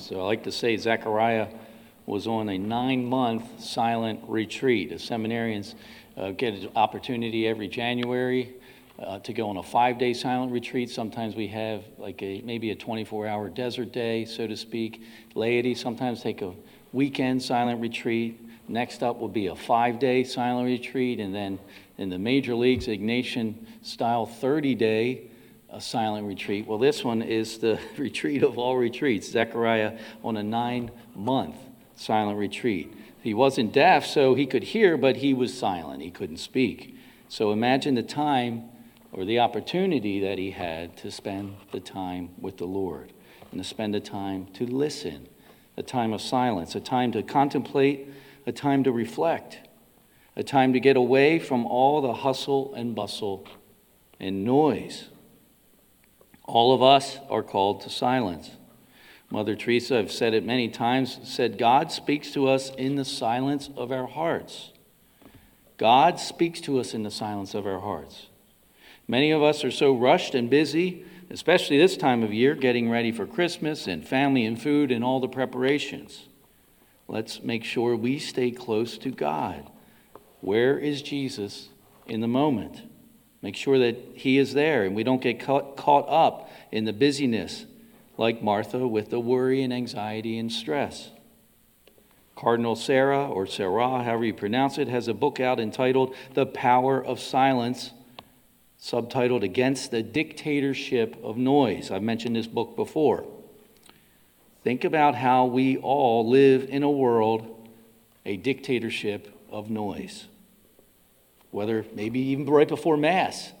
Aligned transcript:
So 0.00 0.18
I 0.18 0.24
like 0.24 0.44
to 0.44 0.52
say 0.52 0.78
Zechariah 0.78 1.48
was 2.06 2.26
on 2.26 2.48
a 2.48 2.56
nine 2.56 3.04
month 3.04 3.60
silent 3.60 4.20
retreat. 4.26 4.88
The 4.88 4.94
seminarians 4.94 5.74
uh, 6.16 6.30
get 6.30 6.54
an 6.54 6.70
opportunity 6.74 7.46
every 7.46 7.68
January 7.68 8.54
uh, 8.98 9.18
to 9.20 9.32
go 9.34 9.50
on 9.50 9.58
a 9.58 9.62
five 9.62 9.98
day 9.98 10.14
silent 10.14 10.52
retreat. 10.52 10.88
Sometimes 10.88 11.36
we 11.36 11.48
have 11.48 11.84
like 11.98 12.22
a 12.22 12.40
maybe 12.40 12.70
a 12.70 12.74
24 12.74 13.26
hour 13.26 13.50
desert 13.50 13.92
day, 13.92 14.24
so 14.24 14.46
to 14.46 14.56
speak. 14.56 15.02
Laity 15.34 15.74
sometimes 15.74 16.22
take 16.22 16.40
a 16.40 16.54
weekend 16.92 17.42
silent 17.42 17.80
retreat. 17.80 18.40
Next 18.68 19.02
up 19.02 19.18
will 19.18 19.28
be 19.28 19.48
a 19.48 19.54
five 19.54 19.98
day 19.98 20.24
silent 20.24 20.66
retreat, 20.66 21.20
and 21.20 21.34
then 21.34 21.58
in 21.98 22.08
the 22.08 22.18
major 22.18 22.54
leagues, 22.54 22.86
Ignatian 22.86 23.54
style 23.82 24.24
30 24.24 24.74
day 24.76 25.30
a 25.72 25.80
silent 25.80 26.26
retreat. 26.26 26.66
Well, 26.66 26.78
this 26.78 27.04
one 27.04 27.22
is 27.22 27.58
the 27.58 27.78
retreat 27.96 28.42
of 28.42 28.58
all 28.58 28.76
retreats, 28.76 29.30
Zechariah 29.30 29.98
on 30.22 30.36
a 30.36 30.42
nine 30.42 30.90
month 31.14 31.56
silent 32.00 32.38
retreat. 32.38 32.92
He 33.22 33.34
wasn't 33.34 33.72
deaf, 33.72 34.06
so 34.06 34.34
he 34.34 34.46
could 34.46 34.62
hear, 34.62 34.96
but 34.96 35.16
he 35.16 35.34
was 35.34 35.56
silent. 35.56 36.02
He 36.02 36.10
couldn't 36.10 36.38
speak. 36.38 36.96
So 37.28 37.52
imagine 37.52 37.94
the 37.94 38.02
time 38.02 38.64
or 39.12 39.24
the 39.24 39.40
opportunity 39.40 40.20
that 40.20 40.38
he 40.38 40.52
had 40.52 40.96
to 40.98 41.10
spend 41.10 41.56
the 41.72 41.80
time 41.80 42.30
with 42.40 42.56
the 42.56 42.64
Lord 42.64 43.12
and 43.50 43.60
to 43.60 43.68
spend 43.68 43.92
the 43.92 44.00
time 44.00 44.46
to 44.54 44.64
listen, 44.64 45.28
a 45.76 45.82
time 45.82 46.14
of 46.14 46.22
silence, 46.22 46.74
a 46.74 46.80
time 46.80 47.12
to 47.12 47.22
contemplate, 47.22 48.08
a 48.46 48.52
time 48.52 48.82
to 48.84 48.92
reflect, 48.92 49.58
a 50.34 50.42
time 50.42 50.72
to 50.72 50.80
get 50.80 50.96
away 50.96 51.38
from 51.38 51.66
all 51.66 52.00
the 52.00 52.14
hustle 52.14 52.72
and 52.74 52.94
bustle 52.94 53.46
and 54.18 54.44
noise. 54.44 55.09
All 56.50 56.74
of 56.74 56.82
us 56.82 57.20
are 57.28 57.44
called 57.44 57.80
to 57.82 57.90
silence. 57.90 58.50
Mother 59.30 59.54
Teresa, 59.54 60.00
I've 60.00 60.10
said 60.10 60.34
it 60.34 60.44
many 60.44 60.68
times, 60.68 61.20
said 61.22 61.58
God 61.58 61.92
speaks 61.92 62.32
to 62.32 62.48
us 62.48 62.70
in 62.74 62.96
the 62.96 63.04
silence 63.04 63.70
of 63.76 63.92
our 63.92 64.08
hearts. 64.08 64.72
God 65.78 66.18
speaks 66.18 66.60
to 66.62 66.80
us 66.80 66.92
in 66.92 67.04
the 67.04 67.10
silence 67.10 67.54
of 67.54 67.68
our 67.68 67.78
hearts. 67.78 68.26
Many 69.06 69.30
of 69.30 69.44
us 69.44 69.62
are 69.62 69.70
so 69.70 69.96
rushed 69.96 70.34
and 70.34 70.50
busy, 70.50 71.04
especially 71.30 71.78
this 71.78 71.96
time 71.96 72.24
of 72.24 72.34
year, 72.34 72.56
getting 72.56 72.90
ready 72.90 73.12
for 73.12 73.26
Christmas 73.26 73.86
and 73.86 74.04
family 74.04 74.44
and 74.44 74.60
food 74.60 74.90
and 74.90 75.04
all 75.04 75.20
the 75.20 75.28
preparations. 75.28 76.26
Let's 77.06 77.44
make 77.44 77.62
sure 77.62 77.94
we 77.94 78.18
stay 78.18 78.50
close 78.50 78.98
to 78.98 79.12
God. 79.12 79.70
Where 80.40 80.76
is 80.76 81.00
Jesus 81.00 81.68
in 82.08 82.20
the 82.20 82.26
moment? 82.26 82.89
Make 83.42 83.56
sure 83.56 83.78
that 83.78 83.96
He 84.14 84.38
is 84.38 84.54
there 84.54 84.84
and 84.84 84.94
we 84.94 85.02
don't 85.02 85.22
get 85.22 85.40
caught, 85.40 85.76
caught 85.76 86.06
up 86.08 86.50
in 86.70 86.84
the 86.84 86.92
busyness 86.92 87.64
like 88.16 88.42
Martha 88.42 88.86
with 88.86 89.10
the 89.10 89.20
worry 89.20 89.62
and 89.62 89.72
anxiety 89.72 90.38
and 90.38 90.52
stress. 90.52 91.10
Cardinal 92.36 92.76
Sarah, 92.76 93.28
or 93.28 93.46
Sarah, 93.46 94.02
however 94.02 94.24
you 94.24 94.34
pronounce 94.34 94.78
it, 94.78 94.88
has 94.88 95.08
a 95.08 95.14
book 95.14 95.40
out 95.40 95.60
entitled 95.60 96.14
The 96.34 96.46
Power 96.46 97.02
of 97.04 97.20
Silence, 97.20 97.92
subtitled 98.80 99.42
Against 99.42 99.90
the 99.90 100.02
Dictatorship 100.02 101.16
of 101.22 101.36
Noise. 101.36 101.90
I've 101.90 102.02
mentioned 102.02 102.36
this 102.36 102.46
book 102.46 102.76
before. 102.76 103.26
Think 104.64 104.84
about 104.84 105.14
how 105.14 105.46
we 105.46 105.78
all 105.78 106.28
live 106.28 106.68
in 106.68 106.82
a 106.82 106.90
world, 106.90 107.68
a 108.24 108.36
dictatorship 108.36 109.34
of 109.50 109.70
noise 109.70 110.26
whether 111.50 111.84
maybe 111.94 112.20
even 112.20 112.46
right 112.46 112.68
before 112.68 112.96
Mass, 112.96 113.52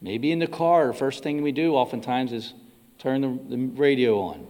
maybe 0.00 0.30
in 0.32 0.38
the 0.38 0.46
car, 0.46 0.88
the 0.88 0.94
first 0.94 1.22
thing 1.22 1.42
we 1.42 1.52
do 1.52 1.74
oftentimes 1.74 2.32
is 2.32 2.54
turn 2.98 3.20
the, 3.20 3.56
the 3.56 3.66
radio 3.74 4.20
on. 4.20 4.46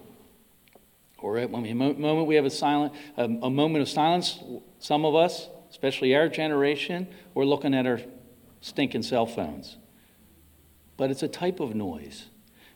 Or 1.18 1.38
at 1.38 1.50
one 1.50 1.76
moment 1.76 2.26
we 2.26 2.34
have 2.36 2.44
a, 2.44 2.50
silent, 2.50 2.92
a, 3.16 3.24
a 3.24 3.50
moment 3.50 3.82
of 3.82 3.88
silence, 3.88 4.38
some 4.78 5.04
of 5.04 5.14
us, 5.14 5.48
especially 5.70 6.14
our 6.14 6.28
generation, 6.28 7.06
we're 7.34 7.44
looking 7.44 7.74
at 7.74 7.86
our 7.86 8.00
stinking 8.60 9.02
cell 9.02 9.26
phones. 9.26 9.76
But 10.96 11.10
it's 11.10 11.22
a 11.22 11.28
type 11.28 11.60
of 11.60 11.74
noise. 11.74 12.26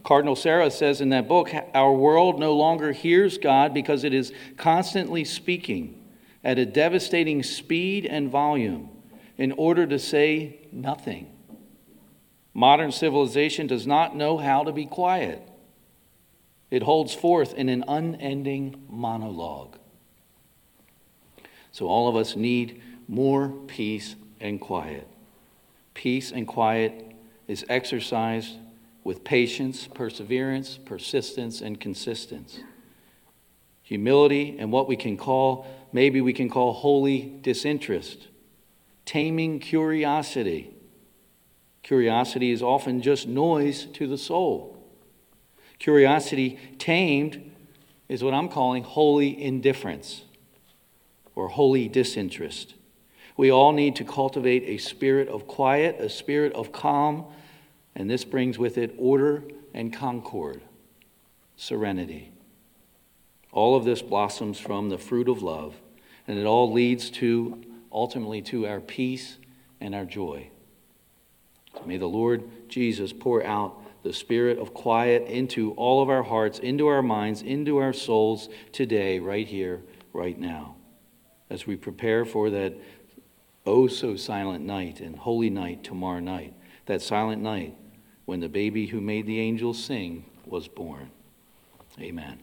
Cardinal 0.03 0.37
Sarah 0.37 0.71
says 0.71 1.01
in 1.01 1.09
that 1.11 1.27
book, 1.27 1.51
Our 1.75 1.93
world 1.93 2.39
no 2.39 2.55
longer 2.55 2.93
hears 2.93 3.39
God 3.39 3.73
because 3.73 4.05
it 4.05 4.13
is 4.13 4.33
constantly 4.57 5.25
speaking 5.25 6.03
at 6.43 6.59
a 6.59 6.67
devastating 6.67 7.43
speed 7.43 8.05
and 8.05 8.31
volume 8.31 8.91
in 9.37 9.53
order 9.53 9.87
to 9.87 9.99
say 9.99 10.61
nothing. 10.71 11.31
Modern 12.53 12.93
civilization 12.93 13.67
does 13.67 13.87
not 13.87 14.15
know 14.15 14.39
how 14.39 14.63
to 14.65 14.73
be 14.73 14.87
quiet. 14.87 15.43
It 16.71 16.83
holds 16.83 17.15
forth 17.15 17.55
in 17.55 17.69
an 17.69 17.85
unending 17.89 18.85
monologue. 18.89 19.77
So, 21.73 21.87
all 21.87 22.09
of 22.09 22.15
us 22.15 22.37
need 22.37 22.81
more 23.09 23.49
peace 23.67 24.15
and 24.41 24.61
quiet. 24.61 25.09
Peace 25.95 26.31
and 26.31 26.47
quiet 26.47 27.13
is 27.49 27.65
exercised 27.69 28.57
with 29.03 29.25
patience, 29.25 29.89
perseverance, 29.89 30.79
persistence, 30.85 31.61
and 31.61 31.81
consistence. 31.81 32.61
Humility 33.83 34.57
and 34.59 34.73
what 34.73 34.89
we 34.89 34.97
can 34.97 35.17
call, 35.17 35.67
maybe 35.93 36.21
we 36.21 36.33
can 36.33 36.49
call 36.49 36.73
holy 36.73 37.39
disinterest 37.43 38.29
taming 39.05 39.59
curiosity. 39.61 40.75
Curiosity 41.83 42.51
is 42.51 42.63
often 42.63 43.03
just 43.03 43.29
noise 43.29 43.85
to 43.87 44.07
the 44.07 44.19
soul. 44.19 44.83
Curiosity 45.79 46.59
tamed 46.79 47.51
is 48.09 48.23
what 48.23 48.35
I'm 48.35 48.49
calling 48.49 48.85
holy 48.85 49.41
indifference 49.43 50.23
or 51.35 51.49
holy 51.49 51.89
disinterest. 51.89 52.75
We 53.37 53.51
all 53.51 53.73
need 53.73 53.97
to 53.97 54.05
cultivate 54.05 54.63
a 54.65 54.79
spirit 54.79 55.29
of 55.29 55.47
quiet, 55.47 56.01
a 56.01 56.09
spirit 56.09 56.53
of 56.53 56.73
calm, 56.73 57.27
and 57.95 58.09
this 58.09 58.25
brings 58.25 58.59
with 58.59 58.79
it 58.79 58.95
order 58.97 59.43
and 59.73 59.93
concord, 59.93 60.63
serenity. 61.57 62.33
All 63.53 63.77
of 63.77 63.85
this 63.85 64.03
blossoms 64.03 64.59
from 64.59 64.89
the 64.89 64.99
fruit 64.99 65.29
of 65.29 65.43
love, 65.43 65.75
and 66.27 66.39
it 66.39 66.47
all 66.47 66.73
leads 66.73 67.11
to 67.11 67.63
ultimately 67.95 68.43
to 68.43 68.67
our 68.67 68.81
peace 68.81 69.39
and 69.81 69.95
our 69.95 70.05
joy. 70.05 70.51
So 71.75 71.85
may 71.87 71.97
the 71.97 72.07
Lord 72.07 72.69
Jesus 72.69 73.13
pour 73.13 73.45
out 73.45 73.81
the 74.03 74.13
spirit 74.13 74.59
of 74.59 74.75
quiet 74.75 75.27
into 75.27 75.73
all 75.73 76.03
of 76.03 76.11
our 76.11 76.23
hearts, 76.23 76.59
into 76.59 76.87
our 76.87 77.03
minds, 77.03 77.41
into 77.41 77.79
our 77.79 77.93
souls 77.93 78.49
today, 78.73 79.19
right 79.19 79.47
here, 79.47 79.83
right 80.13 80.39
now, 80.39 80.77
as 81.49 81.67
we 81.67 81.77
prepare 81.77 82.25
for 82.25 82.51
that 82.51 82.75
oh 83.65 83.87
so 83.87 84.15
silent 84.15 84.65
night 84.65 85.01
and 85.01 85.17
holy 85.17 85.49
night 85.49 85.83
tomorrow 85.83 86.21
night, 86.21 86.55
that 86.87 87.01
silent 87.01 87.43
night 87.43 87.75
when 88.27 88.41
the 88.41 88.49
baby 88.49 88.87
who 88.87 89.01
made 89.01 89.27
the 89.27 89.41
angels 89.41 89.83
sing 89.83 90.25
was 90.45 90.69
born. 90.69 91.11
Amen. 91.99 92.39